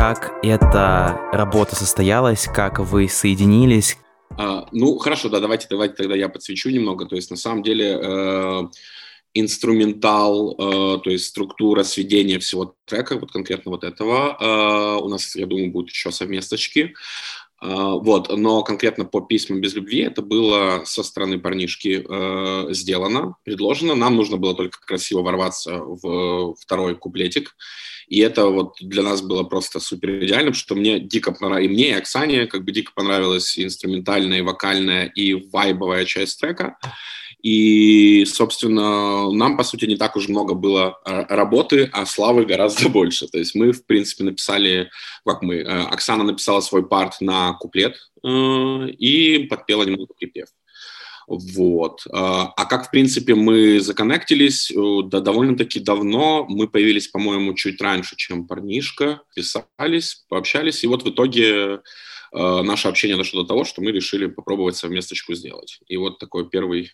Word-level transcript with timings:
как 0.00 0.32
эта 0.42 1.20
работа 1.30 1.76
состоялась, 1.76 2.46
как 2.46 2.78
вы 2.78 3.06
соединились? 3.06 3.98
А, 4.30 4.66
ну, 4.72 4.96
хорошо, 4.96 5.28
да, 5.28 5.40
давайте, 5.40 5.66
давайте 5.68 5.94
тогда 5.94 6.16
я 6.16 6.30
подсвечу 6.30 6.70
немного. 6.70 7.04
То 7.04 7.16
есть, 7.16 7.30
на 7.30 7.36
самом 7.36 7.62
деле, 7.62 8.00
э, 8.02 8.62
инструментал, 9.34 10.52
э, 10.52 11.00
то 11.04 11.10
есть 11.10 11.26
структура 11.26 11.82
сведения 11.82 12.38
всего 12.38 12.74
трека, 12.86 13.18
вот 13.18 13.30
конкретно 13.30 13.72
вот 13.72 13.84
этого, 13.84 14.38
э, 14.40 15.04
у 15.04 15.08
нас, 15.10 15.36
я 15.36 15.44
думаю, 15.44 15.70
будут 15.70 15.90
еще 15.90 16.10
совместочки. 16.10 16.94
Uh, 17.62 18.00
вот, 18.00 18.34
но 18.34 18.62
конкретно 18.62 19.04
по 19.04 19.20
письмам 19.20 19.60
без 19.60 19.74
любви 19.74 20.00
это 20.00 20.22
было 20.22 20.82
со 20.86 21.02
стороны 21.02 21.38
парнишки 21.38 22.02
uh, 22.02 22.72
сделано, 22.72 23.36
предложено. 23.44 23.94
Нам 23.94 24.16
нужно 24.16 24.38
было 24.38 24.54
только 24.54 24.80
красиво 24.80 25.20
ворваться 25.20 25.78
в 25.78 26.54
второй 26.58 26.96
куплетик. 26.96 27.54
И 28.08 28.18
это 28.20 28.46
вот 28.46 28.76
для 28.80 29.02
нас 29.02 29.20
было 29.20 29.44
просто 29.44 29.78
супер 29.78 30.24
идеально, 30.24 30.54
что 30.54 30.74
мне 30.74 30.98
дико 30.98 31.32
понравилось, 31.32 31.70
и 31.70 31.72
мне, 31.72 31.88
и 31.90 31.92
Оксане 31.92 32.46
как 32.46 32.64
бы 32.64 32.72
дико 32.72 32.92
понравилась 32.94 33.56
и 33.58 33.64
инструментальная, 33.64 34.38
и 34.38 34.42
вокальная, 34.42 35.06
и 35.06 35.34
вайбовая 35.34 36.06
часть 36.06 36.40
трека. 36.40 36.78
И, 37.42 38.24
собственно, 38.26 39.30
нам, 39.30 39.56
по 39.56 39.64
сути, 39.64 39.86
не 39.86 39.96
так 39.96 40.16
уж 40.16 40.28
много 40.28 40.54
было 40.54 40.98
а, 41.04 41.24
работы, 41.34 41.88
а 41.92 42.06
славы 42.06 42.44
гораздо 42.44 42.88
больше. 42.90 43.28
То 43.28 43.38
есть 43.38 43.54
мы, 43.54 43.72
в 43.72 43.86
принципе, 43.86 44.24
написали, 44.24 44.90
как 45.24 45.42
мы, 45.42 45.56
э, 45.56 45.64
Оксана 45.64 46.24
написала 46.24 46.60
свой 46.60 46.86
парт 46.86 47.20
на 47.20 47.54
куплет 47.54 47.96
э, 48.22 48.28
и 48.28 49.46
подпела 49.48 49.84
немного 49.84 50.14
припев. 50.14 50.48
Вот. 51.30 52.02
А, 52.12 52.64
как, 52.64 52.88
в 52.88 52.90
принципе, 52.90 53.36
мы 53.36 53.78
законнектились, 53.78 54.72
э, 54.72 54.74
да, 55.04 55.20
довольно-таки 55.20 55.78
давно. 55.78 56.44
Мы 56.48 56.66
появились, 56.66 57.06
по-моему, 57.06 57.54
чуть 57.54 57.80
раньше, 57.80 58.16
чем 58.16 58.48
парнишка. 58.48 59.22
Писались, 59.36 60.24
пообщались. 60.28 60.82
И 60.82 60.88
вот 60.88 61.04
в 61.04 61.10
итоге 61.10 61.44
э, 61.44 61.78
наше 62.32 62.88
общение 62.88 63.16
дошло 63.16 63.42
до 63.42 63.48
того, 63.48 63.64
что 63.64 63.80
мы 63.80 63.92
решили 63.92 64.26
попробовать 64.26 64.74
совместочку 64.74 65.34
сделать. 65.34 65.78
И 65.86 65.96
вот 65.96 66.18
такой 66.18 66.50
первый, 66.50 66.90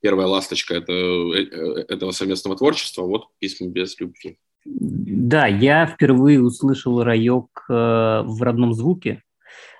первая 0.00 0.26
ласточка 0.26 0.74
это, 0.74 0.92
э, 0.92 1.84
этого 1.88 2.10
совместного 2.12 2.56
творчества, 2.56 3.02
вот 3.02 3.26
«Письма 3.38 3.68
без 3.68 3.98
любви». 4.00 4.38
Да, 4.64 5.46
я 5.46 5.86
впервые 5.86 6.42
услышал 6.42 7.02
райок 7.02 7.64
в 7.68 8.42
родном 8.42 8.74
звуке, 8.74 9.22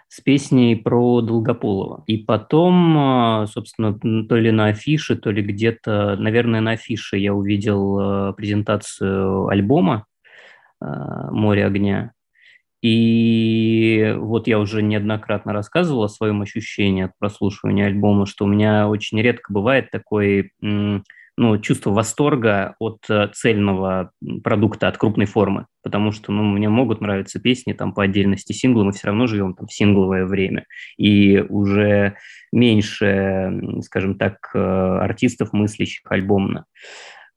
с 0.09 0.21
песней 0.23 0.75
про 0.75 1.21
Долгополова. 1.21 2.03
И 2.07 2.17
потом, 2.17 3.47
собственно, 3.47 3.99
то 4.27 4.37
ли 4.37 4.51
на 4.51 4.69
афише, 4.69 5.17
то 5.17 5.31
ли 5.31 5.43
где-то, 5.43 6.17
наверное, 6.17 6.63
на 6.63 6.73
афише 6.73 7.19
я 7.19 7.35
увидел 7.35 8.33
презентацию 8.35 9.49
альбома 9.49 10.07
«Море 10.81 11.67
огня». 11.67 12.13
И 12.83 14.15
вот 14.17 14.47
я 14.47 14.59
уже 14.59 14.83
неоднократно 14.83 15.53
рассказывал 15.53 16.05
о 16.05 16.09
своем 16.09 16.43
ощущении 16.43 17.05
от 17.05 17.13
прослушивания 17.19 17.87
альбома, 17.87 18.27
что 18.27 18.45
у 18.45 18.49
меня 18.49 18.89
очень 18.89 19.21
редко 19.21 19.53
бывает 19.53 19.91
такой 19.91 20.53
ну, 21.41 21.59
чувство 21.59 21.91
восторга 21.91 22.75
от 22.79 22.99
э, 23.09 23.29
цельного 23.33 24.13
продукта, 24.45 24.89
от 24.89 24.99
крупной 24.99 25.25
формы, 25.25 25.67
потому 25.83 26.13
что 26.13 26.33
ну, 26.33 26.43
мне 26.43 26.69
могут 26.69 27.01
нравиться 27.01 27.41
песни 27.41 27.73
там 27.73 27.95
по 27.95 28.03
отдельности 28.03 28.53
сингла, 28.53 28.85
мы 28.85 28.93
все 28.93 29.07
равно 29.07 29.27
живем 29.27 29.55
там 29.55 29.67
в 29.67 29.73
сингловое 29.73 30.27
время, 30.27 30.67
и 30.99 31.39
уже 31.49 32.17
меньше, 32.53 33.59
скажем 33.83 34.19
так, 34.19 34.51
э, 34.55 34.59
артистов, 34.59 35.55
мыслящих 35.55 36.03
альбомно. 36.11 36.67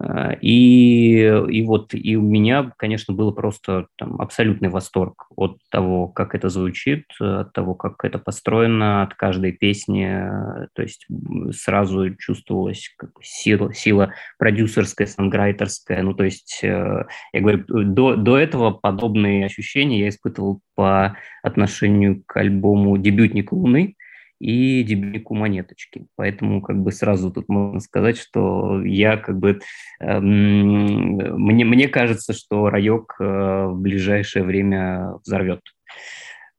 А, 0.06 0.34
и, 0.42 1.22
и 1.50 1.64
вот 1.64 1.94
и 1.94 2.16
у 2.18 2.22
меня, 2.22 2.72
конечно, 2.78 3.14
было 3.14 3.32
просто 3.32 3.88
там, 3.98 4.20
абсолютный 4.20 4.70
восторг 4.70 5.28
от 5.36 5.58
того, 5.70 6.08
как 6.08 6.36
это 6.36 6.50
звучит, 6.50 7.06
от 7.20 7.54
того, 7.54 7.74
как 7.74 8.04
это 8.04 8.20
построено, 8.20 9.04
от 9.04 9.14
каждой 9.14 9.54
песни. 9.54 10.06
То 10.74 10.82
есть 10.82 11.08
сразу 11.52 12.16
чувствовалась 12.16 12.94
как 12.98 13.12
сила, 13.22 13.74
сила 13.74 14.14
продюсерская, 14.38 15.08
санграйтерская. 15.08 16.02
Ну, 16.04 16.14
то 16.14 16.26
есть, 16.26 16.60
э, 16.64 17.06
я 17.32 17.40
говорю, 17.40 17.64
до, 17.68 18.16
до 18.16 18.38
этого 18.38 18.72
подобные 18.72 19.46
ощущения 19.46 20.02
я 20.02 20.10
испытывал 20.10 20.62
по 20.76 21.18
отношению 21.44 22.24
к 22.26 22.38
альбому 22.38 22.98
«Дебютник 22.98 23.52
Луны», 23.52 23.96
и 24.44 24.84
дебютнику 24.84 25.36
монеточки. 25.36 26.08
Поэтому 26.18 26.62
как 26.62 26.78
бы 26.78 26.92
сразу 26.92 27.32
тут 27.32 27.48
можно 27.48 27.80
сказать, 27.80 28.18
что 28.18 28.84
я 28.84 29.16
как 29.16 29.40
бы... 29.40 29.62
Э, 30.02 30.20
мне, 30.20 31.64
мне 31.64 31.88
кажется, 31.88 32.34
что 32.34 32.70
Раёк 32.70 33.16
э, 33.20 33.24
в 33.24 33.80
ближайшее 33.80 34.44
время 34.44 35.14
взорвет. 35.24 35.62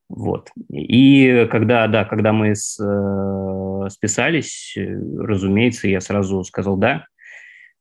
Вот. 0.08 0.48
И 0.70 1.46
когда, 1.50 1.86
да, 1.88 2.04
когда 2.06 2.32
мы 2.32 2.54
с, 2.54 2.80
э, 2.80 3.88
списались, 3.90 4.76
разумеется, 5.18 5.86
я 5.86 6.00
сразу 6.00 6.42
сказал 6.42 6.78
«да» 6.78 7.06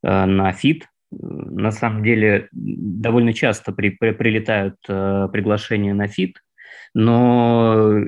э, 0.02 0.24
на 0.26 0.52
фит. 0.52 0.86
На 1.10 1.70
самом 1.70 2.02
деле 2.02 2.48
довольно 2.52 3.32
часто 3.32 3.72
при, 3.72 3.90
при, 3.90 4.10
прилетают 4.10 4.76
э, 4.86 5.28
приглашения 5.32 5.94
на 5.94 6.08
фит, 6.08 6.40
но 6.92 8.02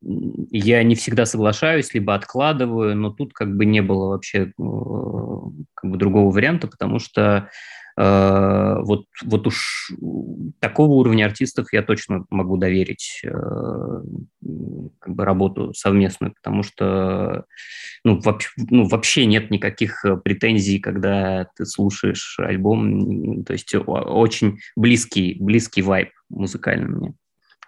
я 0.00 0.82
не 0.82 0.94
всегда 0.94 1.26
соглашаюсь, 1.26 1.92
либо 1.94 2.14
откладываю, 2.14 2.96
но 2.96 3.10
тут 3.10 3.32
как 3.32 3.56
бы 3.56 3.64
не 3.64 3.80
было 3.80 4.10
вообще 4.10 4.38
э, 4.38 4.62
как 5.74 5.90
бы 5.90 5.96
другого 5.96 6.32
варианта, 6.32 6.68
потому 6.68 7.00
что 7.00 7.50
э, 7.96 8.76
вот, 8.80 9.06
вот 9.24 9.46
уж 9.48 9.92
такого 10.60 10.92
уровня 10.92 11.26
артистов 11.26 11.72
я 11.72 11.82
точно 11.82 12.26
могу 12.30 12.56
доверить 12.56 13.22
э, 13.24 13.30
как 15.00 15.14
бы 15.14 15.24
работу 15.24 15.74
совместную, 15.74 16.32
потому 16.32 16.62
что 16.62 17.44
ну, 18.04 18.20
вообще, 18.20 18.50
ну, 18.70 18.86
вообще 18.86 19.26
нет 19.26 19.50
никаких 19.50 20.04
претензий, 20.22 20.78
когда 20.78 21.48
ты 21.56 21.66
слушаешь 21.66 22.38
альбом, 22.38 23.44
то 23.44 23.52
есть 23.52 23.74
очень 23.74 24.58
близкий, 24.76 25.36
близкий 25.40 25.82
вайб 25.82 26.10
музыкальный 26.28 26.88
мне. 26.88 27.14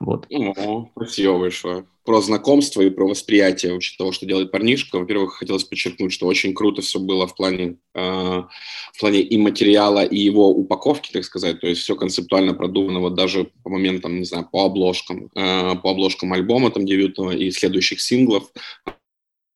Вот. 0.01 0.27
О, 0.31 0.89
спасибо 0.97 1.39
большое. 1.39 1.85
Про 2.05 2.23
знакомство 2.23 2.81
и 2.81 2.89
про 2.89 3.07
восприятие 3.07 3.75
вообще 3.75 3.97
того, 3.99 4.13
что 4.13 4.25
делает 4.25 4.51
парнишка. 4.51 4.99
Во-первых, 4.99 5.35
хотелось 5.35 5.65
подчеркнуть, 5.65 6.13
что 6.13 6.27
очень 6.27 6.55
круто 6.55 6.81
все 6.81 6.99
было 6.99 7.27
в 7.27 7.37
плане, 7.37 7.77
э, 7.95 8.01
в 8.01 8.99
плане 8.99 9.21
и 9.21 9.37
материала, 9.37 10.03
и 10.03 10.17
его 10.17 10.49
упаковки, 10.49 11.13
так 11.13 11.25
сказать. 11.25 11.61
То 11.61 11.67
есть 11.67 11.83
все 11.83 11.97
концептуально 11.97 12.55
продумано, 12.55 13.01
вот 13.01 13.15
даже 13.15 13.51
по 13.63 13.69
моментам, 13.69 14.19
не 14.19 14.25
знаю, 14.25 14.49
по 14.51 14.65
обложкам, 14.65 15.31
э, 15.35 15.77
по 15.77 15.91
обложкам 15.91 16.33
альбома 16.33 16.71
там 16.71 16.87
дебютного 16.87 17.33
и 17.33 17.51
следующих 17.51 18.01
синглов. 18.01 18.51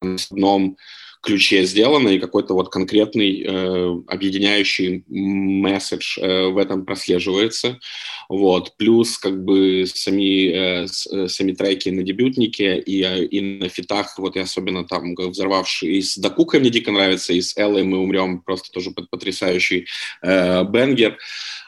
В 0.03 0.31
одном 0.31 0.77
ключе 1.25 1.65
сделано, 1.65 2.09
и 2.11 2.19
какой-то 2.19 2.55
вот 2.55 2.71
конкретный 2.71 3.43
э, 3.43 4.03
объединяющий 4.09 5.05
месседж 5.09 6.19
э, 6.19 6.49
в 6.49 6.59
этом 6.59 6.85
прослеживается. 6.85 7.79
Вот. 8.29 8.77
Плюс 8.77 9.19
как 9.19 9.45
бы 9.45 9.85
сами, 9.87 10.49
э, 10.49 10.87
э 11.13 11.29
сами 11.29 11.53
треки 11.53 11.89
на 11.89 12.03
дебютнике 12.03 12.79
и, 12.79 13.03
э, 13.03 13.25
и 13.25 13.41
на 13.41 13.69
фитах, 13.69 14.19
вот 14.19 14.37
и 14.37 14.41
особенно 14.41 14.85
там 14.85 15.15
взорвавший, 15.15 15.97
и 15.97 16.03
с 16.03 16.17
Дакукой 16.17 16.61
мне 16.61 16.71
дико 16.71 16.93
нравится, 16.93 17.33
и 17.33 17.41
с 17.41 17.57
Эллой 17.57 17.85
мы 17.85 17.99
умрем, 17.99 18.41
просто 18.41 18.71
тоже 18.71 18.91
потрясающий 18.91 19.87
э, 20.23 20.65
бенгер. 20.65 21.19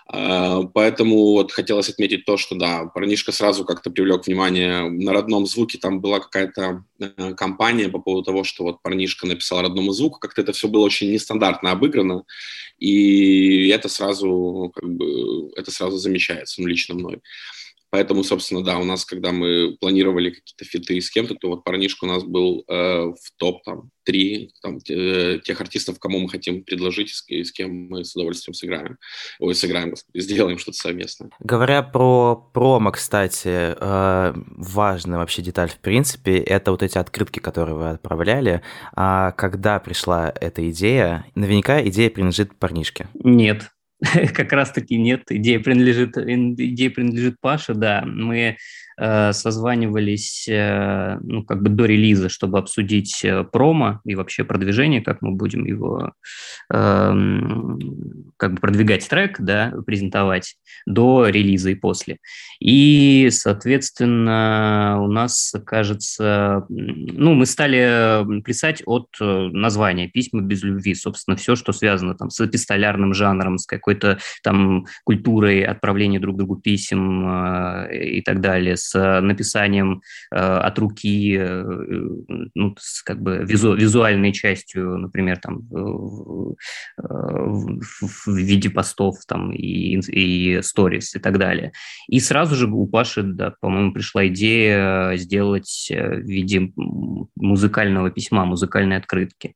Поэтому 0.09 1.33
вот 1.33 1.51
хотелось 1.51 1.89
отметить 1.89 2.25
то, 2.25 2.37
что 2.37 2.55
да, 2.55 2.87
парнишка 2.87 3.33
сразу 3.33 3.65
как-то 3.65 3.91
привлек 3.91 4.27
внимание 4.27 4.89
на 4.89 5.13
родном 5.13 5.47
звуке. 5.47 5.79
Там 5.79 6.01
была 6.01 6.21
какая-то 6.21 6.85
э, 7.01 7.35
компания 7.35 7.89
по 7.89 7.99
поводу 7.99 8.25
того, 8.25 8.45
что 8.45 8.63
вот 8.63 8.83
парнишка 8.83 9.27
написал 9.27 9.63
родному 9.63 9.93
звуку. 9.93 10.21
Как-то 10.21 10.43
это 10.43 10.53
все 10.53 10.69
было 10.69 10.85
очень 10.85 11.11
нестандартно 11.11 11.73
обыграно. 11.73 12.23
И 12.79 13.69
это 13.69 13.89
сразу, 13.89 14.71
как 14.75 14.89
бы, 14.89 15.51
это 15.57 15.71
сразу 15.71 15.97
замечается, 15.97 16.61
ну, 16.61 16.69
лично 16.69 16.95
мной. 16.95 17.21
Поэтому, 17.91 18.25
собственно, 18.25 18.63
да, 18.63 18.79
у 18.79 18.85
нас, 18.85 19.05
когда 19.05 19.33
мы 19.33 19.77
планировали 19.81 20.31
какие-то 20.31 20.65
фиты 20.65 21.01
с 21.01 21.11
кем-то, 21.11 21.35
то 21.35 21.49
вот 21.49 21.65
парнишка 21.65 22.05
у 22.05 22.09
нас 22.09 22.25
был 22.25 22.65
э, 22.69 22.75
в 22.75 23.17
топ 23.37 23.63
там 23.65 23.91
три 24.05 24.53
там, 24.63 24.79
э, 24.89 25.41
тех 25.43 25.61
артистов, 25.61 25.99
кому 25.99 26.21
мы 26.21 26.29
хотим 26.29 26.63
предложить, 26.63 27.11
с, 27.11 27.25
с 27.29 27.53
кем 27.53 27.89
мы 27.89 28.05
с 28.05 28.15
удовольствием 28.15 28.55
сыграем. 28.55 28.99
Ой, 29.41 29.55
сыграем, 29.55 29.95
сделаем 30.15 30.59
что-то 30.59 30.79
совместное. 30.79 31.31
Говоря 31.41 31.83
про 31.83 32.37
промо, 32.37 32.93
кстати, 32.93 33.75
э, 33.79 34.33
важная 34.35 35.19
вообще 35.19 35.43
деталь 35.43 35.71
в 35.71 35.79
принципе, 35.79 36.39
это 36.39 36.71
вот 36.71 36.83
эти 36.83 36.99
открытки, 36.99 37.41
которые 37.41 37.77
вы 37.77 37.91
отправляли. 37.91 38.63
А 38.95 39.33
когда 39.33 39.81
пришла 39.81 40.33
эта 40.41 40.69
идея? 40.71 41.27
Наверняка 41.35 41.83
идея 41.87 42.11
принадлежит 42.11 42.57
парнишке. 42.57 43.09
Нет, 43.15 43.71
как 44.35 44.53
раз-таки 44.53 44.99
нет, 44.99 45.23
идея 45.31 45.59
принадлежит, 45.61 46.17
идея 46.19 46.91
принадлежит 46.91 47.41
Паше, 47.41 47.75
да. 47.75 48.03
Мы 48.07 48.57
э, 48.99 49.33
созванивались, 49.33 50.47
э, 50.49 51.19
ну, 51.23 51.43
как 51.45 51.63
бы 51.63 51.71
до 51.71 51.87
релиза, 51.87 52.29
чтобы 52.29 52.59
обсудить 52.59 53.25
э, 53.25 53.45
промо 53.45 54.01
и 54.05 54.15
вообще 54.15 54.45
продвижение, 54.45 55.01
как 55.01 55.23
мы 55.23 55.33
будем 55.33 55.65
его 55.65 56.13
э, 56.73 57.13
как 58.37 58.55
бы 58.55 58.61
продвигать 58.61 59.09
трек, 59.09 59.41
да, 59.41 59.73
презентовать 59.87 60.57
до 60.87 61.29
релиза 61.29 61.71
и 61.71 61.75
после. 61.75 62.19
И, 62.61 63.29
соответственно, 63.31 64.99
у 65.01 65.09
нас, 65.09 65.55
кажется, 65.65 66.65
ну, 66.69 67.35
мы 67.35 67.47
стали 67.47 68.43
плясать 68.43 68.83
от 68.85 69.09
э, 69.21 69.25
названия 69.25 70.09
«Письма 70.09 70.43
без 70.43 70.63
любви». 70.63 70.95
Собственно, 70.95 71.37
все, 71.37 71.57
что 71.57 71.73
связано 71.73 72.15
там 72.15 72.31
с 72.31 72.45
эпистолярным 72.45 73.15
жанром, 73.15 73.59
с 73.59 73.67
какой-то 73.87 74.19
там 74.43 74.87
культурой 75.05 75.63
отправления 75.63 76.19
друг 76.19 76.37
другу 76.37 76.57
писем 76.57 77.87
э, 77.87 78.17
и 78.17 78.23
так 78.23 78.41
далее, 78.41 78.77
с 78.77 79.21
написанием 79.21 80.03
э, 80.33 80.37
от 80.37 80.79
руки, 80.79 81.39
ну, 82.55 82.75
с 82.79 83.03
как 83.03 83.23
бы 83.23 83.45
визу, 83.47 83.75
визуальной 83.75 84.33
частью, 84.33 84.99
например, 84.99 85.39
там 85.39 85.61
в, 85.71 86.57
в, 86.97 88.37
виде 88.37 88.71
постов 88.71 89.17
там 89.29 89.53
и, 89.53 90.01
и 90.09 90.63
сторис 90.63 91.15
и 91.15 91.19
так 91.21 91.39
далее. 91.39 91.73
И 92.09 92.19
сразу 92.21 92.57
же 92.57 92.67
у 92.67 92.87
Паши, 92.87 93.23
да, 93.23 93.55
по-моему, 93.61 93.93
пришла 93.93 94.27
идея 94.27 95.17
сделать 95.17 95.89
в 95.91 96.21
виде 96.23 96.73
музыкального 97.37 98.11
письма, 98.11 98.45
музыкальной 98.45 98.97
открытки. 98.97 99.55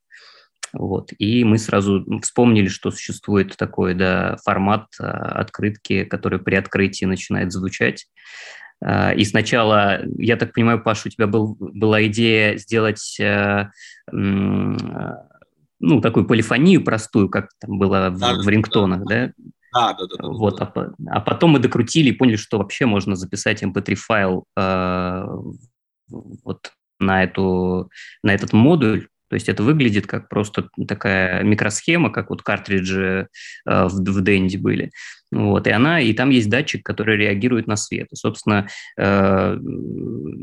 Вот. 0.73 1.13
И 1.19 1.45
мы 1.45 1.59
сразу 1.59 2.05
вспомнили, 2.23 2.69
что 2.69 2.91
существует 2.91 3.57
такой 3.57 3.95
да, 3.95 4.37
формат 4.45 4.87
а, 5.01 5.41
открытки, 5.41 6.05
который 6.05 6.39
при 6.39 6.55
открытии 6.55 7.05
начинает 7.05 7.53
звучать. 7.53 8.07
А, 8.83 9.13
и 9.13 9.25
сначала, 9.25 10.01
я 10.19 10.37
так 10.37 10.53
понимаю, 10.53 10.83
Паша, 10.83 11.09
у 11.09 11.11
тебя 11.11 11.27
был, 11.27 11.57
была 11.59 12.07
идея 12.07 12.57
сделать 12.57 13.19
э, 13.21 13.69
ну, 14.13 16.01
такую 16.01 16.27
полифонию 16.27 16.85
простую, 16.85 17.29
как 17.29 17.49
там 17.59 17.79
было 17.79 18.11
да, 18.11 18.35
в, 18.35 18.45
в 18.45 18.49
рингтонах, 18.49 19.05
да? 19.07 19.27
да? 19.27 19.33
Да, 19.73 19.95
да, 19.95 20.05
да. 20.07 20.29
Вот, 20.29 20.59
да. 20.59 20.73
А, 20.75 20.93
а 21.11 21.21
потом 21.21 21.51
мы 21.51 21.59
докрутили 21.59 22.11
и 22.11 22.13
поняли, 22.13 22.37
что 22.37 22.59
вообще 22.59 22.87
можно 22.87 23.15
записать 23.15 23.63
mp3-файл 23.63 24.45
э, 24.57 25.25
вот 26.09 26.73
на, 26.99 27.25
эту, 27.25 27.91
на 28.23 28.35
этот 28.35 28.53
модуль, 28.53 29.09
то 29.31 29.35
есть 29.35 29.49
это 29.49 29.63
выглядит 29.63 30.09
как 30.09 30.29
просто 30.29 30.69
такая 30.89 31.45
микросхема, 31.45 32.11
как 32.11 32.31
вот 32.31 32.43
картриджи 32.43 33.29
э, 33.65 33.85
в, 33.85 33.95
в 33.95 34.25
Денди 34.25 34.57
были. 34.57 34.91
Вот, 35.31 35.69
и 35.69 35.71
она, 35.71 36.01
и 36.01 36.13
там 36.13 36.31
есть 36.31 36.51
датчик, 36.51 36.85
который 36.85 37.17
реагирует 37.17 37.69
на 37.69 37.77
свет. 37.77 38.09
И, 38.11 38.17
собственно, 38.17 38.67
э, 38.99 39.59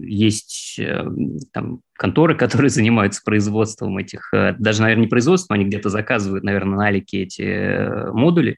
есть 0.05 0.79
э, 0.79 1.03
там 1.51 1.81
конторы, 1.93 2.35
которые 2.37 2.69
занимаются 2.69 3.21
производством 3.25 3.97
этих, 3.97 4.33
э, 4.33 4.55
даже, 4.57 4.81
наверное, 4.81 5.03
не 5.03 5.09
производством, 5.09 5.55
они 5.55 5.65
где-то 5.65 5.89
заказывают, 5.89 6.45
наверное, 6.45 6.77
на 6.77 6.87
Алике 6.87 7.23
эти 7.23 7.41
э, 7.41 8.11
модули, 8.13 8.57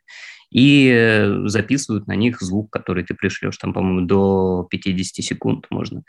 и 0.51 0.89
э, 0.91 1.47
записывают 1.47 2.07
на 2.07 2.15
них 2.15 2.41
звук, 2.41 2.71
который 2.71 3.03
ты 3.03 3.13
пришлешь, 3.13 3.57
там, 3.57 3.73
по-моему, 3.73 4.07
до 4.07 4.67
50 4.69 5.23
секунд 5.23 5.67
можно. 5.69 6.03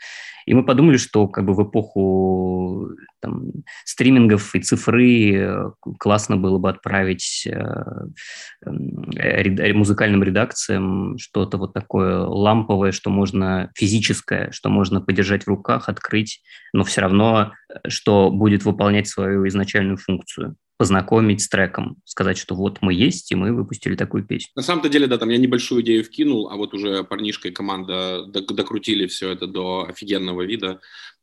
И 0.45 0.53
мы 0.53 0.65
подумали, 0.65 0.97
что 0.97 1.27
как 1.27 1.45
бы 1.45 1.53
в 1.53 1.63
эпоху 1.63 2.89
там, 3.21 3.51
стримингов 3.85 4.55
и 4.55 4.61
цифры 4.61 5.35
э, 5.35 5.71
классно 5.99 6.37
было 6.37 6.57
бы 6.57 6.69
отправить 6.69 7.45
э, 7.45 7.51
э, 8.65 9.73
музыкальным 9.73 10.23
редакциям 10.23 11.17
что-то 11.19 11.57
вот 11.57 11.73
такое 11.73 12.19
ламповое, 12.21 12.91
что 12.91 13.09
можно 13.09 13.71
физическое, 13.75 14.51
что 14.51 14.69
можно 14.69 15.01
подержать 15.01 15.43
в 15.43 15.47
руках, 15.47 15.87
открыть, 15.89 16.41
но 16.73 16.83
все 16.83 17.01
равно, 17.01 17.53
что 17.87 18.31
будет 18.31 18.65
выполнять 18.65 19.07
свою 19.07 19.47
изначальную 19.47 19.97
функцию 19.97 20.55
познакомить 20.81 21.41
с 21.41 21.47
треком, 21.47 21.97
сказать, 22.05 22.39
что 22.39 22.55
вот 22.55 22.79
мы 22.81 22.95
есть, 22.95 23.31
и 23.31 23.35
мы 23.35 23.53
выпустили 23.53 23.95
такую 23.95 24.25
песню. 24.25 24.49
На 24.55 24.63
самом-то 24.63 24.89
деле, 24.89 25.05
да, 25.05 25.19
там 25.19 25.29
я 25.29 25.37
небольшую 25.37 25.83
идею 25.83 26.03
вкинул, 26.03 26.49
а 26.49 26.55
вот 26.55 26.73
уже 26.73 27.03
парнишка 27.03 27.49
и 27.49 27.51
команда 27.51 28.25
докрутили 28.25 29.05
все 29.05 29.29
это 29.29 29.45
до 29.45 29.85
офигенного 29.87 30.41
вида. 30.41 30.79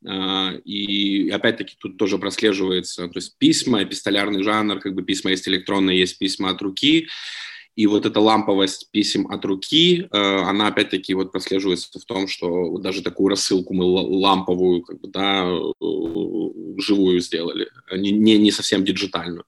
А, 0.06 0.52
и 0.64 1.28
опять-таки 1.30 1.74
тут 1.76 1.98
тоже 1.98 2.18
прослеживается, 2.18 3.08
то 3.08 3.16
есть 3.18 3.36
письма, 3.38 3.82
эпистолярный 3.82 4.44
жанр, 4.44 4.78
как 4.78 4.94
бы 4.94 5.02
письма 5.02 5.32
есть 5.32 5.48
электронные, 5.48 5.98
есть 5.98 6.20
письма 6.20 6.50
от 6.50 6.62
руки, 6.62 7.08
и 7.78 7.86
вот 7.86 8.06
эта 8.06 8.18
ламповость 8.18 8.90
писем 8.90 9.28
от 9.28 9.44
руки, 9.44 10.00
э, 10.02 10.06
она 10.10 10.66
опять-таки 10.66 11.14
вот 11.14 11.30
прослеживается 11.30 12.00
в 12.00 12.04
том, 12.04 12.26
что 12.26 12.76
даже 12.78 13.02
такую 13.02 13.28
рассылку 13.28 13.72
мы 13.72 13.84
ламповую, 13.84 14.82
как 14.82 15.00
бы, 15.00 15.06
да, 15.06 15.48
э, 15.48 16.80
живую 16.80 17.20
сделали, 17.20 17.68
не, 17.92 18.10
не 18.36 18.50
совсем 18.50 18.84
диджитальную. 18.84 19.44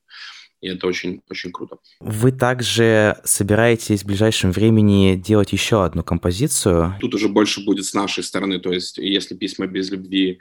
И 0.60 0.68
это 0.68 0.86
очень, 0.86 1.22
очень 1.30 1.52
круто. 1.52 1.76
Вы 2.00 2.32
также 2.32 3.16
собираетесь 3.24 4.02
в 4.02 4.06
ближайшем 4.06 4.52
времени 4.52 5.16
делать 5.16 5.52
еще 5.52 5.84
одну 5.84 6.02
композицию? 6.02 6.96
Тут 7.00 7.14
уже 7.14 7.28
больше 7.28 7.64
будет 7.64 7.86
с 7.86 7.94
нашей 7.94 8.22
стороны. 8.22 8.58
То 8.58 8.72
есть, 8.72 8.98
если 8.98 9.34
письма 9.34 9.66
без 9.66 9.90
любви 9.90 10.38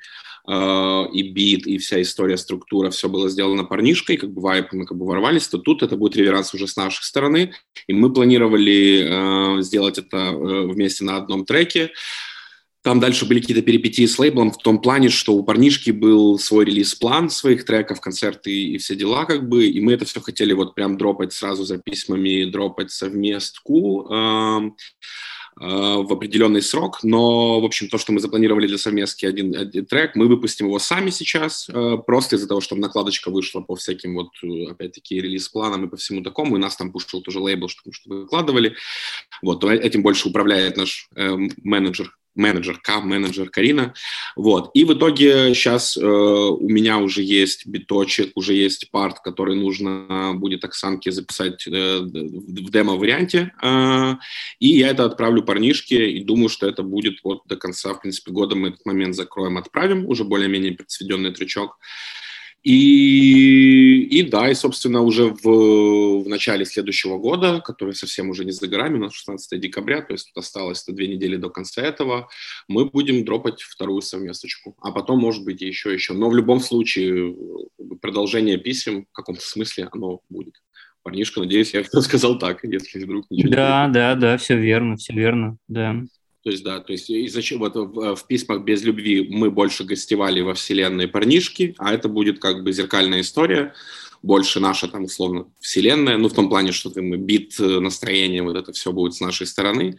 Э, 0.47 1.05
и 1.13 1.21
бит, 1.21 1.67
и 1.67 1.77
вся 1.77 2.01
история, 2.01 2.35
структура, 2.35 2.89
все 2.89 3.07
было 3.07 3.29
сделано 3.29 3.65
парнишкой, 3.65 4.17
как 4.17 4.31
бы 4.31 4.41
вайп, 4.41 4.73
мы 4.73 4.87
как 4.87 4.97
бы 4.97 5.05
ворвались, 5.05 5.47
то 5.47 5.59
тут 5.59 5.83
это 5.83 5.95
будет 5.95 6.15
реверанс 6.15 6.55
уже 6.55 6.67
с 6.67 6.75
нашей 6.75 7.03
стороны, 7.03 7.53
и 7.85 7.93
мы 7.93 8.11
планировали 8.11 9.59
э, 9.59 9.61
сделать 9.61 9.99
это 9.99 10.17
э, 10.17 10.67
вместе 10.67 11.03
на 11.03 11.17
одном 11.17 11.45
треке, 11.45 11.91
там 12.81 12.99
дальше 12.99 13.25
были 13.25 13.39
какие-то 13.39 13.61
перипетии 13.61 14.05
с 14.05 14.17
лейблом 14.19 14.51
в 14.51 14.57
том 14.57 14.79
плане, 14.81 15.09
что 15.09 15.33
у 15.33 15.43
парнишки 15.43 15.91
был 15.91 16.39
свой 16.39 16.65
релиз-план 16.65 17.29
своих 17.29 17.65
треков, 17.65 18.01
концерты 18.01 18.51
и 18.51 18.77
все 18.77 18.95
дела 18.95 19.25
как 19.25 19.47
бы, 19.47 19.67
и 19.67 19.81
мы 19.81 19.93
это 19.93 20.05
все 20.05 20.21
хотели 20.21 20.53
вот 20.53 20.75
прям 20.75 20.97
дропать 20.97 21.33
сразу 21.33 21.65
за 21.65 21.77
письмами, 21.77 22.49
дропать 22.49 22.91
совместку. 22.91 24.07
Э, 24.11 24.71
Э, 25.61 25.97
в 26.03 26.13
определенный 26.13 26.61
срок, 26.61 26.99
но, 27.03 27.59
в 27.59 27.65
общем, 27.65 27.89
то, 27.89 27.97
что 27.97 28.13
мы 28.13 28.21
запланировали 28.21 28.65
для 28.65 28.77
совместки 28.77 29.25
один, 29.25 29.53
один 29.53 29.85
трек, 29.85 30.15
мы 30.15 30.27
выпустим 30.27 30.67
его 30.67 30.79
сами 30.79 31.09
сейчас, 31.09 31.67
э, 31.67 31.97
просто 32.07 32.37
из-за 32.37 32.47
того, 32.47 32.61
что 32.61 32.77
накладочка 32.77 33.29
вышла 33.29 33.59
по 33.59 33.75
всяким 33.75 34.13
вот, 34.13 34.29
э, 34.41 34.71
опять-таки, 34.71 35.19
релиз-планам 35.19 35.85
и 35.85 35.89
по 35.89 35.97
всему 35.97 36.23
такому, 36.23 36.55
и 36.55 36.59
нас 36.59 36.77
там 36.77 36.93
пушил 36.93 37.21
тоже 37.21 37.39
лейбл, 37.39 37.67
чтобы, 37.67 37.91
чтобы 37.91 38.21
выкладывали. 38.21 38.75
Вот, 39.41 39.61
этим 39.65 40.01
больше 40.01 40.29
управляет 40.29 40.77
наш 40.77 41.09
э, 41.17 41.35
менеджер 41.61 42.15
менеджер, 42.39 42.79
К-менеджер 42.81 43.49
Карина. 43.49 43.93
Вот. 44.35 44.71
И 44.73 44.85
в 44.85 44.93
итоге 44.93 45.53
сейчас 45.53 45.95
э, 45.95 46.01
у 46.01 46.67
меня 46.67 46.97
уже 46.97 47.21
есть 47.21 47.67
биточек, 47.67 48.31
уже 48.35 48.53
есть 48.53 48.89
парт, 48.89 49.19
который 49.19 49.55
нужно 49.55 50.33
будет 50.33 50.63
Оксанке 50.63 51.11
записать 51.11 51.67
э, 51.67 51.99
в 51.99 52.71
демо-варианте. 52.71 53.51
Э, 53.61 54.15
и 54.59 54.69
я 54.69 54.89
это 54.89 55.05
отправлю 55.05 55.43
парнишке, 55.43 56.09
и 56.09 56.23
думаю, 56.23 56.49
что 56.49 56.67
это 56.67 56.81
будет 56.81 57.19
вот 57.23 57.41
до 57.45 57.55
конца, 57.55 57.93
в 57.93 58.01
принципе, 58.01 58.31
года 58.31 58.55
мы 58.55 58.69
этот 58.69 58.85
момент 58.85 59.15
закроем, 59.15 59.57
отправим, 59.57 60.07
уже 60.07 60.23
более-менее 60.23 60.71
предсведенный 60.71 61.31
трючок. 61.31 61.77
И, 62.61 64.03
и 64.03 64.23
да, 64.23 64.49
и, 64.49 64.53
собственно, 64.53 65.01
уже 65.01 65.33
в, 65.43 66.23
в 66.23 66.27
начале 66.27 66.65
следующего 66.65 67.17
года, 67.17 67.61
который 67.61 67.95
совсем 67.95 68.29
уже 68.29 68.43
не 68.43 68.51
за 68.51 68.67
горами, 68.67 68.97
у 68.97 69.01
нас 69.01 69.13
16 69.13 69.59
декабря, 69.61 70.01
то 70.01 70.13
есть 70.13 70.31
тут 70.33 70.43
осталось 70.43 70.83
две 70.85 71.07
недели 71.07 71.37
до 71.37 71.49
конца 71.49 71.81
этого, 71.81 72.27
мы 72.67 72.85
будем 72.85 73.23
дропать 73.23 73.61
вторую 73.61 74.01
совместочку. 74.01 74.75
А 74.81 74.91
потом, 74.91 75.19
может 75.19 75.45
быть, 75.45 75.61
еще, 75.61 75.93
еще. 75.93 76.13
Но 76.13 76.29
в 76.29 76.35
любом 76.35 76.59
случае 76.59 77.33
продолжение 78.01 78.57
писем 78.57 79.05
в 79.05 79.11
каком-то 79.13 79.41
смысле 79.41 79.87
оно 79.91 80.19
будет. 80.29 80.55
Парнишка, 81.01 81.39
надеюсь, 81.39 81.73
я 81.73 81.83
сказал 82.01 82.39
так, 82.39 82.63
если 82.65 83.03
вдруг 83.03 83.25
ничего 83.29 83.51
Да, 83.51 83.87
не 83.87 83.93
да, 83.93 84.15
да, 84.15 84.37
все 84.37 84.57
верно, 84.57 84.97
все 84.97 85.13
верно, 85.13 85.57
да. 85.69 85.95
То 86.49 86.51
есть, 86.51 86.63
да, 86.63 86.79
то 86.79 86.93
есть 86.93 87.11
и 87.11 87.27
зачем 87.27 87.59
вот 87.59 87.75
в, 87.75 88.15
в 88.15 88.25
письмах 88.25 88.63
без 88.63 88.81
любви 88.81 89.27
мы 89.29 89.51
больше 89.51 89.83
гостевали 89.83 90.41
во 90.41 90.55
вселенной 90.55 91.07
парнишки, 91.07 91.75
а 91.77 91.93
это 91.93 92.09
будет 92.09 92.39
как 92.39 92.63
бы 92.63 92.71
зеркальная 92.71 93.21
история, 93.21 93.75
больше 94.21 94.59
наша 94.59 94.87
там 94.87 95.05
условно 95.05 95.47
вселенная, 95.59 96.17
ну 96.17 96.29
в 96.29 96.33
том 96.33 96.49
плане, 96.49 96.71
что 96.71 96.89
там 96.89 97.11
бит 97.11 97.59
э, 97.59 97.79
настроение, 97.79 98.43
вот 98.43 98.55
это 98.57 98.71
все 98.73 98.91
будет 98.91 99.13
с 99.13 99.21
нашей 99.21 99.47
стороны, 99.47 99.97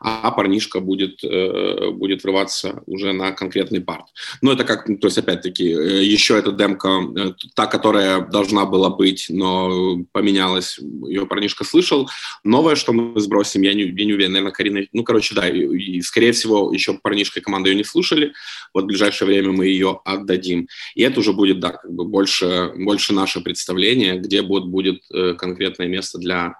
а 0.00 0.30
парнишка 0.30 0.80
будет, 0.80 1.22
э, 1.24 1.90
будет 1.90 2.22
врываться 2.22 2.82
уже 2.86 3.12
на 3.12 3.32
конкретный 3.32 3.80
парт. 3.80 4.06
Ну, 4.42 4.52
это 4.52 4.64
как, 4.64 4.86
то 4.86 5.06
есть, 5.06 5.18
опять-таки, 5.18 5.64
э, 5.64 6.04
еще 6.04 6.38
эта 6.38 6.52
демка, 6.52 7.34
та, 7.54 7.66
которая 7.66 8.20
должна 8.20 8.64
была 8.64 8.90
быть, 8.90 9.26
но 9.28 9.98
поменялась, 10.12 10.78
ее 10.78 11.26
парнишка 11.26 11.64
слышал. 11.64 12.08
Новое, 12.44 12.76
что 12.76 12.92
мы 12.92 13.20
сбросим, 13.20 13.62
я 13.62 13.74
не, 13.74 13.82
я 13.82 14.04
не 14.04 14.14
уверен, 14.14 14.32
наверное, 14.32 14.52
Карина, 14.52 14.80
ну, 14.92 15.02
короче, 15.02 15.34
да, 15.34 15.48
и, 15.48 15.60
и, 15.60 16.02
скорее 16.02 16.32
всего, 16.32 16.72
еще 16.72 16.94
парнишка 16.94 17.40
и 17.40 17.42
команда 17.42 17.70
ее 17.70 17.76
не 17.76 17.84
слушали, 17.84 18.32
вот 18.72 18.84
в 18.84 18.86
ближайшее 18.86 19.26
время 19.26 19.52
мы 19.52 19.66
ее 19.66 20.00
отдадим. 20.04 20.68
И 20.94 21.02
это 21.02 21.20
уже 21.20 21.32
будет, 21.32 21.60
да, 21.60 21.70
как 21.70 21.92
бы 21.92 22.04
больше, 22.04 22.72
больше 22.76 23.12
наше 23.12 23.40
представление, 23.40 23.57
где 23.66 24.42
будет, 24.42 24.66
будет 24.66 25.02
конкретное 25.38 25.86
место 25.86 26.18
для 26.18 26.54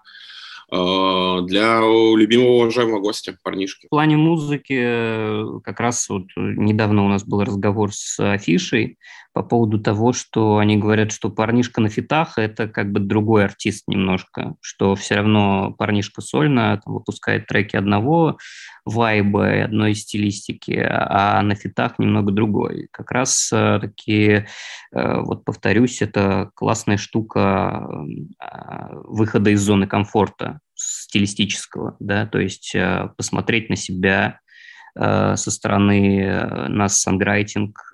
э, 0.73 1.41
для 1.47 1.81
любимого 1.81 2.63
уважаемого 2.63 3.01
гостя, 3.01 3.37
парнишки. 3.43 3.87
В 3.87 3.91
плане 3.91 4.17
музыки 4.17 4.79
э, 4.79 5.61
как 5.65 5.81
раз 5.81 6.09
вот 6.09 6.25
недавно 6.37 7.05
у 7.05 7.09
нас 7.09 7.25
был 7.25 7.43
разговор 7.43 7.93
с 7.93 8.19
Афишей 8.21 8.99
по 9.39 9.45
поводу 9.45 9.79
того, 9.79 10.13
что 10.13 10.59
они 10.59 10.77
говорят, 10.77 11.13
что 11.13 11.31
парнишка 11.31 11.81
на 11.81 11.89
фитах– 11.89 12.33
это 12.39 12.67
как 12.67 12.91
бы 12.91 12.99
другой 12.99 13.45
артист 13.45 13.85
немножко, 13.87 14.57
что 14.61 14.97
все 14.97 15.15
равно 15.15 15.73
парнишка 15.79 16.23
сольно 16.23 16.81
там, 16.85 16.95
выпускает 16.95 17.47
треки 17.47 17.77
одного 17.77 18.37
вайба, 18.85 19.63
одной 19.63 19.95
стилистики, 19.95 20.77
а 20.85 21.41
на 21.43 21.55
фитах 21.55 22.01
немного 22.01 22.33
другой. 22.33 22.89
Как 22.91 23.13
раз 23.13 23.49
э, 23.53 23.79
такие, 23.81 24.49
э, 24.93 25.21
вот 25.21 25.45
повторюсь, 25.45 26.03
это 26.03 26.51
классная 26.55 26.97
штука 26.97 27.89
э, 28.41 28.89
выхода 29.05 29.51
из 29.51 29.61
зоны 29.61 29.87
комфорта 29.87 30.59
стилистического, 30.75 31.97
да, 32.01 32.27
то 32.27 32.41
есть 32.41 32.75
посмотреть 33.17 33.71
на 33.71 33.77
себя, 33.77 34.41
со 34.95 35.37
стороны 35.37 36.69
нас 36.69 37.01
санграйтинг 37.01 37.93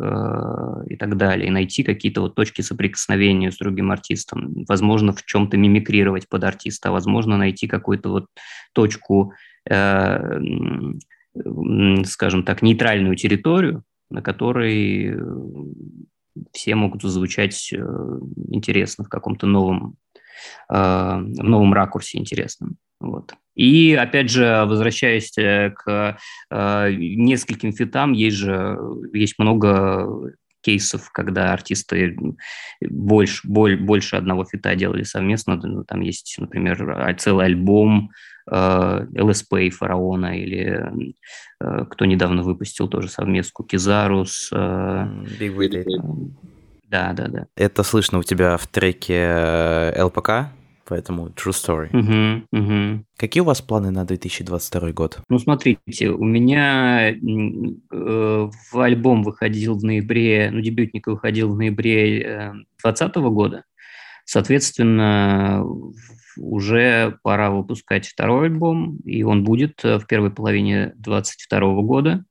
и 0.87 0.97
так 0.97 1.17
далее, 1.17 1.49
и 1.49 1.51
найти 1.51 1.83
какие-то 1.83 2.23
вот 2.23 2.35
точки 2.35 2.63
соприкосновения 2.63 3.51
с 3.51 3.59
другим 3.59 3.91
артистом, 3.91 4.65
возможно, 4.69 5.13
в 5.13 5.25
чем-то 5.25 5.57
мимикрировать 5.57 6.29
под 6.29 6.45
артиста, 6.45 6.93
возможно, 6.93 7.37
найти 7.37 7.67
какую-то 7.67 8.11
вот 8.11 8.27
точку 8.73 9.33
Э, 9.71 10.39
скажем 12.05 12.45
так, 12.45 12.63
нейтральную 12.63 13.17
территорию, 13.17 13.83
на 14.09 14.23
которой 14.23 15.09
э, 15.09 15.21
все 16.53 16.75
могут 16.77 17.03
звучать 17.03 17.73
э, 17.73 17.79
интересно 18.51 19.05
в 19.05 19.09
каком-то 19.09 19.47
новом, 19.47 19.97
в 20.69 21.25
новом 21.43 21.73
ракурсе 21.73 22.19
интересном. 22.19 22.77
Вот. 23.01 23.35
И, 23.55 23.95
опять 23.95 24.31
же, 24.31 24.65
возвращаясь 24.67 25.33
к 25.33 26.19
нескольким 26.51 27.73
фитам, 27.73 28.13
есть 28.13 28.37
же 28.37 28.79
есть 29.13 29.39
много 29.39 30.33
кейсов, 30.63 31.11
когда 31.13 31.53
артисты 31.53 32.17
больше, 32.81 33.47
боль, 33.47 33.77
больше 33.77 34.17
одного 34.17 34.45
фита 34.45 34.75
делали 34.75 35.03
совместно. 35.03 35.57
Ну, 35.57 35.85
там 35.85 36.01
есть, 36.01 36.37
например, 36.39 37.15
целый 37.19 37.47
альбом 37.47 38.11
Э, 38.51 39.07
ЛСП 39.17 39.55
и 39.55 39.71
Фараона, 39.71 40.39
или 40.39 40.93
э, 41.61 41.85
кто 41.89 42.05
недавно 42.05 42.43
выпустил 42.43 42.89
тоже 42.89 43.09
совместку 43.09 43.65
Кизарус. 43.65 44.51
Э, 44.53 45.07
Big 45.41 45.57
Willy. 45.57 45.85
Да, 46.95 47.13
да, 47.13 47.27
да. 47.27 47.47
Это 47.57 47.83
слышно 47.83 48.21
у 48.21 48.23
тебя 48.23 48.57
в 48.57 48.69
треке 48.69 49.93
ЛПК? 50.01 50.53
Поэтому 50.87 51.27
true 51.31 51.51
story. 51.51 51.89
Угу, 51.91 52.47
угу. 52.53 53.05
Какие 53.17 53.41
у 53.41 53.47
вас 53.47 53.61
планы 53.61 53.91
на 53.91 54.05
2022 54.05 54.93
год? 54.93 55.19
Ну, 55.29 55.41
смотрите, 55.41 56.11
у 56.11 56.23
меня 56.23 57.11
э, 57.11 57.17
в 57.91 58.79
альбом 58.79 59.25
выходил 59.25 59.77
в 59.77 59.83
ноябре, 59.83 60.51
ну, 60.53 60.61
дебютник 60.61 61.09
выходил 61.09 61.53
в 61.53 61.57
ноябре 61.57 62.53
2020 62.85 63.17
года. 63.17 63.65
Соответственно, 64.25 65.65
уже 66.37 67.19
пора 67.25 67.51
выпускать 67.51 68.07
второй 68.07 68.47
альбом, 68.47 68.99
и 69.05 69.25
он 69.25 69.43
будет 69.43 69.85
э, 69.85 69.99
в 69.99 70.07
первой 70.07 70.31
половине 70.31 70.93
2022 70.99 71.83
года. 71.83 72.25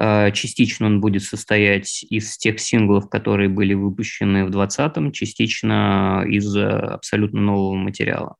Э, 0.00 0.30
частично 0.32 0.86
он 0.86 1.00
будет 1.00 1.22
состоять 1.22 2.04
из 2.08 2.36
тех 2.36 2.60
синглов, 2.60 3.08
которые 3.08 3.48
были 3.48 3.74
выпущены 3.74 4.44
в 4.44 4.50
2020, 4.50 5.14
частично 5.14 6.24
из 6.26 6.54
э, 6.56 6.68
абсолютно 6.68 7.40
нового 7.40 7.74
материала. 7.74 8.36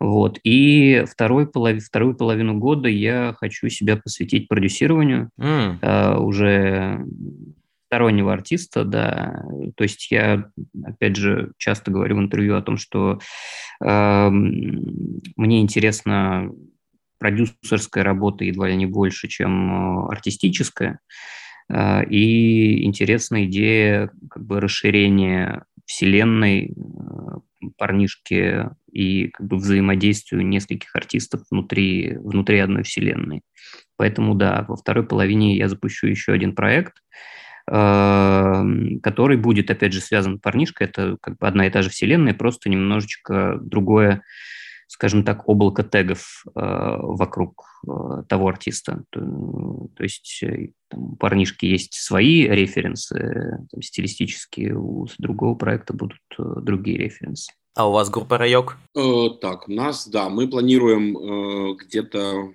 Вот. 0.00 0.38
И 0.44 1.04
второй 1.10 1.46
полов... 1.46 1.82
вторую 1.82 2.14
половину 2.16 2.58
года 2.58 2.88
я 2.88 3.34
хочу 3.38 3.68
себя 3.68 3.96
посвятить 3.96 4.48
продюсированию. 4.48 5.30
Mm. 5.38 6.18
уже 6.18 7.04
стороннего 7.94 8.32
артиста, 8.32 8.84
да. 8.84 9.44
То 9.76 9.84
есть 9.84 10.10
я, 10.10 10.50
опять 10.84 11.14
же, 11.14 11.52
часто 11.58 11.92
говорю 11.92 12.16
в 12.16 12.20
интервью 12.20 12.56
о 12.56 12.62
том, 12.62 12.76
что 12.76 13.20
э, 13.80 14.28
мне 14.30 15.60
интересна 15.60 16.50
продюсерская 17.24 18.04
работа 18.04 18.44
едва 18.44 18.68
ли 18.68 18.76
не 18.76 18.84
больше, 18.84 19.28
чем 19.28 19.72
э, 19.72 20.08
артистическая. 20.10 20.98
Э, 21.72 22.04
и 22.04 22.84
интересная 22.84 23.46
идея 23.46 24.10
как 24.30 24.44
бы 24.44 24.60
расширения 24.60 25.64
вселенной 25.86 26.66
э, 26.66 27.70
парнишки 27.78 28.68
и 28.92 29.28
как 29.28 29.46
бы 29.46 29.56
взаимодействию 29.56 30.46
нескольких 30.46 30.94
артистов 30.94 31.44
внутри, 31.50 32.18
внутри 32.18 32.58
одной 32.58 32.82
вселенной. 32.82 33.40
Поэтому 33.96 34.34
да, 34.34 34.66
во 34.68 34.76
второй 34.76 35.06
половине 35.06 35.56
я 35.56 35.70
запущу 35.70 36.06
еще 36.06 36.32
один 36.32 36.54
проект– 36.54 36.94
который 37.66 39.38
будет, 39.38 39.70
опять 39.70 39.94
же, 39.94 40.02
связан 40.02 40.38
парнишка, 40.38 40.84
это 40.84 41.16
как 41.22 41.38
бы 41.38 41.48
одна 41.48 41.66
и 41.66 41.70
та 41.70 41.80
же 41.80 41.88
вселенная, 41.88 42.34
просто 42.34 42.68
немножечко 42.68 43.58
другое, 43.58 44.22
скажем 44.94 45.24
так, 45.24 45.48
облако 45.48 45.82
тегов 45.82 46.44
э, 46.46 46.50
вокруг 46.54 47.64
э, 47.84 48.22
того 48.28 48.46
артиста. 48.46 49.02
То, 49.10 49.20
то 49.96 50.02
есть 50.04 50.40
э, 50.44 50.68
там, 50.88 51.14
у 51.14 51.16
парнишки 51.16 51.66
есть 51.66 51.94
свои 51.94 52.46
референсы, 52.46 53.58
там, 53.72 53.82
стилистические, 53.82 54.78
у 54.78 55.08
другого 55.18 55.56
проекта 55.56 55.94
будут 55.94 56.20
другие 56.38 56.96
референсы. 56.96 57.52
А 57.74 57.88
у 57.88 57.92
вас 57.92 58.08
группа 58.08 58.38
Райок? 58.38 58.76
Э, 58.96 59.30
так, 59.40 59.68
у 59.68 59.72
нас, 59.72 60.06
да, 60.06 60.28
мы 60.28 60.46
планируем 60.46 61.18
э, 61.18 61.74
где-то 61.74 62.52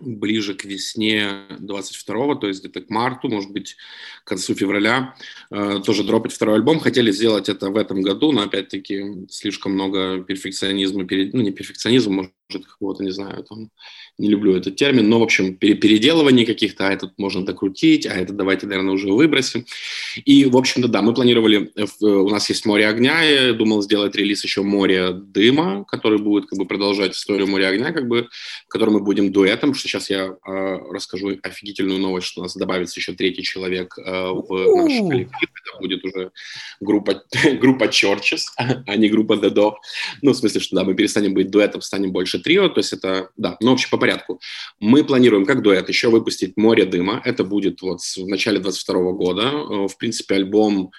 ближе 0.00 0.54
к 0.54 0.64
весне 0.64 1.46
22-го, 1.58 2.34
то 2.36 2.48
есть 2.48 2.60
где-то 2.60 2.80
к 2.82 2.90
марту, 2.90 3.28
может 3.28 3.50
быть, 3.50 3.76
к 4.24 4.28
концу 4.28 4.54
февраля, 4.54 5.14
э, 5.50 5.80
тоже 5.84 6.04
дропать 6.04 6.32
второй 6.32 6.56
альбом. 6.56 6.80
Хотели 6.80 7.10
сделать 7.12 7.48
это 7.48 7.70
в 7.70 7.76
этом 7.76 8.02
году, 8.02 8.32
но 8.32 8.42
опять-таки 8.42 9.26
слишком 9.28 9.72
много 9.72 10.22
перфекционизма, 10.22 11.04
перед, 11.04 11.34
ну 11.34 11.42
не 11.42 11.52
перфекционизм, 11.52 12.12
может 12.12 12.32
какого-то, 12.60 13.02
не 13.02 13.10
знаю, 13.10 13.44
там, 13.44 13.70
не 14.18 14.28
люблю 14.28 14.54
этот 14.54 14.76
термин, 14.76 15.08
но, 15.08 15.20
в 15.20 15.22
общем, 15.22 15.56
переделываний 15.56 16.44
каких-то, 16.44 16.88
а 16.88 16.92
этот 16.92 17.18
можно 17.18 17.44
докрутить, 17.44 18.06
а 18.06 18.14
этот 18.14 18.36
давайте, 18.36 18.66
наверное, 18.66 18.94
уже 18.94 19.10
выбросим. 19.12 19.64
И, 20.24 20.44
в 20.44 20.56
общем-то, 20.56 20.88
да, 20.88 21.02
мы 21.02 21.14
планировали, 21.14 21.70
э, 21.74 21.86
у 22.04 22.28
нас 22.28 22.48
есть 22.48 22.66
«Море 22.66 22.86
огня», 22.86 23.22
я 23.22 23.52
думал 23.52 23.82
сделать 23.82 24.14
релиз 24.14 24.44
еще 24.44 24.62
«Море 24.62 25.12
дыма», 25.12 25.84
который 25.84 26.18
будет 26.18 26.46
как 26.46 26.58
бы 26.58 26.66
продолжать 26.66 27.14
историю 27.14 27.46
«Море 27.46 27.66
огня», 27.66 27.92
как 27.92 28.08
бы, 28.08 28.28
в 28.66 28.68
котором 28.68 28.94
мы 28.94 29.00
будем 29.00 29.32
дуэтом, 29.32 29.74
что 29.74 29.88
сейчас 29.88 30.10
я 30.10 30.26
э, 30.26 30.78
расскажу 30.90 31.38
офигительную 31.42 31.98
новость, 31.98 32.26
что 32.26 32.40
у 32.40 32.44
нас 32.44 32.56
добавится 32.56 33.00
еще 33.00 33.12
третий 33.12 33.42
человек 33.42 33.96
э, 33.98 34.02
в 34.02 34.76
наш 34.76 35.10
коллектив, 35.10 35.48
это 35.64 35.80
будет 35.80 36.04
уже 36.04 36.30
группа, 36.80 37.22
группа 37.60 37.84
Churches, 37.84 38.42
а 38.56 38.96
не 38.96 39.08
группа 39.08 39.36
Дедо. 39.36 39.76
Ну, 40.20 40.32
в 40.32 40.36
смысле, 40.36 40.60
что 40.60 40.76
да, 40.76 40.84
мы 40.84 40.94
перестанем 40.94 41.34
быть 41.34 41.50
дуэтом, 41.50 41.80
станем 41.80 42.12
больше 42.12 42.41
трио, 42.42 42.68
то 42.68 42.80
есть 42.80 42.92
это, 42.92 43.30
да, 43.36 43.56
ну, 43.60 43.70
в 43.70 43.74
общем, 43.74 43.88
по 43.90 43.98
порядку. 43.98 44.40
Мы 44.80 45.04
планируем, 45.04 45.46
как 45.46 45.62
дуэт, 45.62 45.88
еще 45.88 46.08
выпустить 46.08 46.56
«Море 46.56 46.84
дыма». 46.84 47.22
Это 47.24 47.44
будет 47.44 47.82
вот 47.82 48.00
в 48.00 48.26
начале 48.26 48.58
22 48.58 49.12
года. 49.12 49.42
Э, 49.42 49.88
в 49.88 49.96
принципе, 49.98 50.36
альбом 50.36 50.92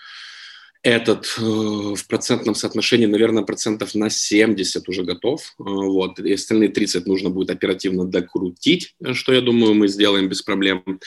этот 0.84 1.34
э, 1.38 1.42
в 1.42 2.08
процентном 2.08 2.56
соотношении, 2.56 3.06
наверное, 3.06 3.44
процентов 3.44 3.96
на 3.96 4.10
70 4.10 4.90
уже 4.90 5.04
готов. 5.04 5.42
Э, 5.42 5.64
вот. 5.64 6.20
И 6.20 6.34
остальные 6.34 6.70
30 6.70 7.08
нужно 7.08 7.30
будет 7.30 7.52
оперативно 7.52 8.06
докрутить, 8.06 8.94
что, 9.14 9.34
я 9.34 9.42
думаю, 9.42 9.74
мы 9.74 9.88
сделаем 9.88 10.28
без 10.28 10.42
проблем. 10.42 11.00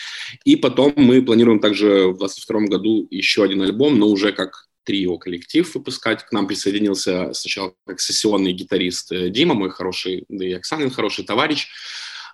И 0.45 0.57
потом 0.57 0.95
мы 0.97 1.23
планируем 1.23 1.61
также 1.61 2.09
в 2.09 2.19
2022 2.19 2.61
году 2.67 3.07
еще 3.11 3.45
один 3.45 3.63
альбом, 3.63 3.99
но 3.99 4.09
уже 4.09 4.33
как 4.33 4.66
трио 4.87 5.19
коллектив 5.19 5.75
выпускать. 5.75 6.25
К 6.25 6.33
нам 6.33 6.47
присоединился 6.47 7.35
сначала 7.35 7.75
как 7.87 8.01
сессионный 8.01 8.53
гитарист 8.53 9.13
э, 9.13 9.29
Дима, 9.29 9.55
мой 9.55 9.71
хороший, 9.71 10.25
да 10.29 10.47
и 10.47 10.53
Оксанин 10.53 10.91
хороший 10.91 11.25
товарищ. 11.25 11.69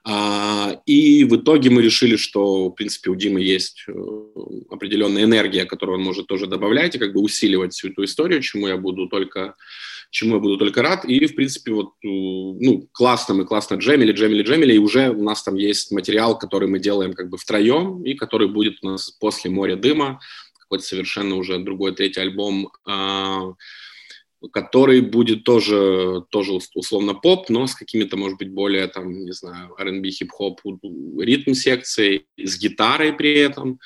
А, 0.05 0.81
и 0.85 1.25
в 1.25 1.37
итоге 1.37 1.71
мы 1.71 1.81
решили, 1.83 2.17
что, 2.17 2.69
в 2.69 2.73
принципе, 2.73 3.11
у 3.11 3.15
Димы 3.15 3.41
есть 3.41 3.85
э, 3.89 3.93
определенная 4.71 5.25
энергия, 5.25 5.65
которую 5.65 5.99
он 5.99 6.05
может 6.05 6.27
тоже 6.27 6.47
добавлять 6.47 6.95
и 6.95 6.99
как 6.99 7.13
бы 7.13 7.21
усиливать 7.21 7.73
всю 7.73 7.89
эту 7.89 8.05
историю, 8.05 8.43
чему 8.43 8.69
я 8.69 8.77
буду 8.77 9.09
только 9.09 9.55
чему 10.11 10.35
я 10.37 10.41
буду 10.41 10.59
только 10.59 10.83
рад. 10.83 11.05
И, 11.05 11.27
в 11.27 11.35
принципе, 11.35 11.73
вот, 11.73 11.93
э, 12.05 12.07
ну, 12.07 12.89
классно 12.93 13.35
мы 13.35 13.47
классно 13.47 13.77
джемили, 13.77 14.13
джемили, 14.13 14.43
джемили, 14.43 14.75
и 14.75 14.79
уже 14.79 15.11
у 15.11 15.23
нас 15.23 15.43
там 15.43 15.55
есть 15.55 15.91
материал, 15.91 16.39
который 16.39 16.69
мы 16.69 16.79
делаем 16.79 17.15
как 17.15 17.31
бы 17.31 17.39
втроем, 17.39 18.03
и 18.05 18.15
который 18.15 18.49
будет 18.49 18.75
у 18.83 18.91
нас 18.91 19.11
после 19.11 19.51
«Моря 19.51 19.75
дыма», 19.75 20.21
какой-то 20.73 20.85
совершенно 20.85 21.37
уже 21.37 21.59
другой 21.59 21.95
третий 21.95 22.21
альбом, 22.21 22.71
а, 22.87 23.53
который 24.53 25.03
будет 25.03 25.45
тоже, 25.45 26.25
тоже 26.31 26.53
условно 26.75 27.13
поп, 27.13 27.51
но 27.51 27.67
с 27.67 27.75
какими-то, 27.75 28.17
может 28.17 28.39
быть, 28.39 28.51
более, 28.51 28.87
там, 28.89 29.13
не 29.13 29.33
знаю, 29.33 29.75
R&B, 29.79 30.11
хип-хоп, 30.11 30.61
ритм 31.19 31.53
секцией, 31.53 32.27
с 32.39 32.59
гитарой 32.59 33.13
при 33.13 33.35
этом. 33.39 33.81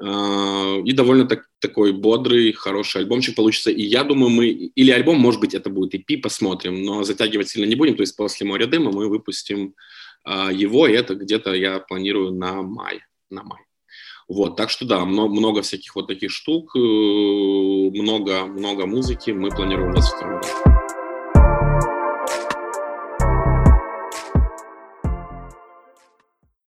А, 0.00 0.78
и 0.84 0.92
довольно 0.92 1.26
так, 1.26 1.48
такой 1.58 1.92
бодрый, 1.92 2.52
хороший 2.52 3.00
альбомчик 3.00 3.34
получится. 3.34 3.72
И 3.72 3.82
я 3.82 4.04
думаю, 4.04 4.30
мы... 4.30 4.46
Или 4.46 4.92
альбом, 4.92 5.18
может 5.18 5.40
быть, 5.40 5.54
это 5.54 5.70
будет 5.70 5.94
EP, 5.94 6.18
посмотрим, 6.18 6.84
но 6.84 7.02
затягивать 7.02 7.48
сильно 7.48 7.66
не 7.66 7.74
будем. 7.74 7.96
То 7.96 8.02
есть 8.02 8.16
после 8.16 8.46
«Моря 8.46 8.66
дыма» 8.66 8.92
мы 8.92 9.08
выпустим 9.08 9.74
а, 10.22 10.52
его, 10.52 10.86
и 10.86 10.92
это 10.92 11.16
где-то 11.16 11.52
я 11.52 11.80
планирую 11.80 12.32
на 12.32 12.62
май. 12.62 13.00
На 13.28 13.42
май. 13.42 13.58
Вот, 14.28 14.56
так 14.56 14.70
что 14.70 14.84
да, 14.84 15.04
много, 15.04 15.32
много 15.32 15.62
всяких 15.62 15.94
вот 15.94 16.06
таких 16.06 16.30
штук, 16.30 16.74
э, 16.76 16.78
много, 16.78 18.46
много 18.46 18.86
музыки 18.86 19.30
мы 19.30 19.50
планируем 19.50 19.90
в 19.90 19.94
2022 19.94 20.40
году. 20.40 20.71